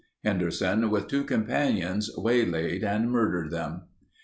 [0.23, 3.83] Henderson, with two companions waylaid and murdered them.